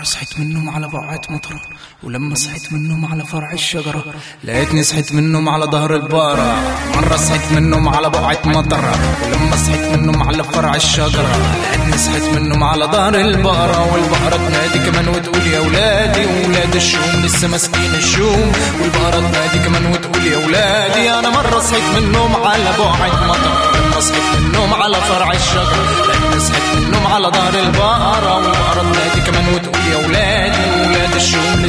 مرة 0.00 0.08
صحيت 0.08 0.38
من 0.38 0.46
النوم 0.46 0.70
على 0.70 0.88
بقعة 0.88 1.20
مطرة 1.30 1.60
ولما 2.02 2.34
صحيت 2.34 2.72
من 2.72 2.78
النوم 2.78 3.06
على 3.12 3.24
فرع 3.24 3.52
الشجرة 3.52 4.04
لقيتني 4.44 4.82
صحيت 4.82 5.12
من 5.12 5.18
النوم 5.18 5.48
على 5.48 5.64
ظهر 5.64 5.96
البقرة. 5.96 6.56
مرة 6.96 7.16
صحيت 7.16 7.52
من 7.52 7.58
النوم 7.58 7.88
على 7.88 8.10
بقعة 8.10 8.38
مطرة 8.44 8.94
ولما 9.24 9.56
صحيت 9.56 9.80
من 9.80 9.94
النوم 9.94 10.22
على 10.22 10.44
فرع 10.44 10.74
الشجرة 10.74 11.36
لقيتني 11.62 11.98
صحيت 11.98 12.22
من 12.22 12.36
النوم 12.36 12.64
على 12.64 12.84
ظهر 12.84 13.14
البقرة. 13.14 13.92
والبقرة 13.92 14.36
تنادي 14.36 14.90
كمان 14.90 15.08
وتقول 15.08 15.46
يا 15.46 15.60
ولادي 15.60 16.26
ولاد 16.26 16.74
الشوم 16.76 17.22
لسه 17.24 17.48
ماسكين 17.48 17.94
الشوم. 17.94 18.52
والبقرة 18.80 19.20
تنادي 19.32 19.58
كمان 19.58 19.86
وتقول 19.86 20.26
يا 20.26 20.38
ولادي 20.38 21.10
أنا 21.18 21.30
مرة 21.30 21.58
صحيت 21.58 21.84
من 21.92 21.98
النوم 21.98 22.36
على 22.36 22.72
بقعة 22.78 23.26
مطرة 23.28 23.70
لما 23.80 24.00
صحيت 24.00 24.22
من 24.38 24.46
النوم 24.46 24.74
على 24.74 24.96
فرع 24.96 25.32
الشجرة 25.32 25.82
لقيتني 26.08 26.40
صحيت 26.40 26.76
من 26.76 26.82
النوم 26.82 27.06
على 27.06 27.28
ظهر 27.28 27.54
البقرة. 27.54 28.36
والبقرة 28.36 28.79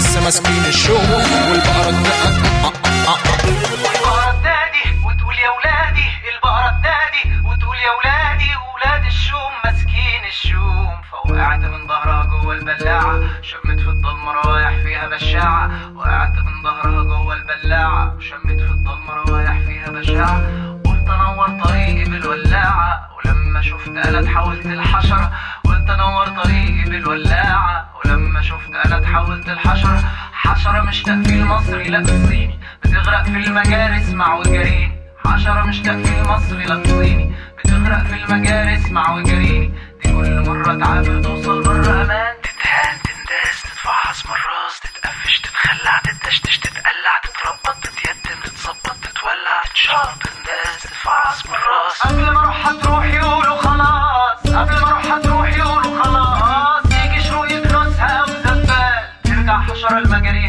لسه 0.01 0.23
ماسكين 0.23 0.65
الشوم 0.65 1.11
والبقرة 1.51 1.91
تنادي 1.91 2.41
البقرة 3.73 4.31
تنادي 4.41 4.85
وتقول 5.05 5.35
يا 5.35 5.49
ولادي 5.57 6.07
البقرة 6.33 6.71
تنادي 6.83 7.47
وتقول 7.47 7.77
يا 7.77 7.91
ولادي 7.99 8.51
ولاد 8.75 9.03
الشوم 9.05 9.51
ماسكين 9.65 10.21
الشوم. 10.27 10.95
فوقعت 11.11 11.59
من 11.59 11.87
ظهرها 11.87 12.23
جوه 12.25 12.53
البلاعة. 12.53 13.19
شمت 13.41 13.79
في 13.79 13.89
الضلمة 13.89 14.31
روايح 14.31 14.71
فيها 14.83 15.07
بشاعة. 15.07 15.71
وقعت 15.95 16.35
من 16.45 16.63
ظهرها 16.63 17.03
جوه 17.03 17.33
البلاعة. 17.33 18.15
شمت 18.19 18.59
في 18.59 18.71
الضلمة 18.71 19.13
روايح 19.13 19.59
فيها 19.67 19.89
بشاعة. 19.91 20.41
قلت 20.85 21.09
انور 21.09 21.49
طريقي 21.63 22.03
بالولاعة. 22.03 23.09
ولما 23.17 23.61
شفت 23.61 23.87
أنا 23.87 24.19
اتحولت 24.19 24.65
الحشرة. 24.65 25.31
قلت 25.65 25.89
انور 25.89 26.27
طريقي 26.27 26.83
بالولاعة. 26.89 27.50
شفت 28.51 28.85
أنا 28.85 28.97
اتحولت 28.97 29.49
الحشرة 29.49 30.03
حشرة 30.33 30.81
مش 30.81 31.03
تقفيل 31.03 31.45
مصري 31.45 31.83
لا 31.83 32.05
صيني 32.05 32.59
بتغرق 32.83 33.23
في 33.23 33.29
المجاري 33.29 33.97
اسمع 33.97 34.33
وجريني. 34.35 35.01
حشرة 35.25 35.61
مش 35.61 35.79
تقفيل 35.79 36.23
مصري 36.23 36.63
لا 36.63 36.83
صيني 36.85 37.35
بتغرق 37.57 38.03
في 38.03 38.13
المجاري 38.13 38.75
اسمع 38.75 39.11
وجريني. 39.11 39.67
دي 40.03 40.11
كل 40.11 40.49
مرة 40.49 40.75
تعافر 40.75 41.21
توصل 41.21 41.63
بر 41.63 42.01
أمان. 42.01 42.35
تتهان 42.43 42.95
تنداس 43.05 43.63
تتفحص 43.63 44.25
من 44.25 44.31
الراس 44.31 44.79
تتقفش 44.79 45.39
تتخلع 45.41 46.01
تتشتش 46.05 46.59
تتقلع 46.59 47.15
تتربط 47.23 47.77
تتيتم 47.83 48.39
تتظبط 48.43 48.95
تتولع 49.03 49.61
تتشاط 49.69 50.07
تنداس 50.23 50.81
تتفحص 50.83 51.45
من 51.45 51.55
الراس. 51.55 52.01
قبل 52.01 52.31
ما 52.31 52.39
أروح 52.39 52.67
هتروح 52.67 53.05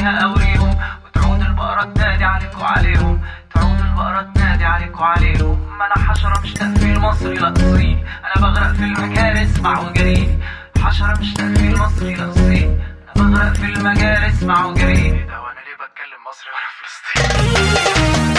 لمجاريها 0.02 0.24
أوريهم 0.24 0.78
وتعود 1.04 1.40
البقرة 1.40 1.84
تنادي 1.84 2.24
عليك 2.24 2.58
وعليهم. 2.58 3.20
تعود 3.54 3.80
البقرة 3.80 4.32
تنادي 4.34 4.64
عليك 4.64 5.00
وعليهم. 5.00 5.78
ما 5.78 5.86
أنا 5.86 5.98
حشرة 6.08 6.40
مش 6.40 6.52
تقفيل 6.54 6.98
مصري 7.00 7.34
لا 7.34 7.54
صيني 7.54 8.04
أنا 8.24 8.46
بغرق 8.46 8.72
في 8.72 8.84
المكان 8.84 9.36
اسمع 9.36 9.80
وجريني 9.80 10.38
حشرة 10.82 11.18
مش 11.20 11.34
تقفيل 11.34 11.78
مصري 11.78 12.14
لا 12.14 12.32
صيني 12.32 12.78
أنا 13.16 13.24
بغرق 13.28 13.52
في 13.52 13.64
المجال 13.64 14.24
اسمع 14.24 14.64
وجريني 14.64 15.10
ده؟ 15.26 15.40
وأنا 15.40 15.60
ليه 15.60 15.74
بتكلم 15.74 16.20
مصري 16.28 16.50
وأنا 16.52 16.68
فلسطيني؟ 16.78 18.31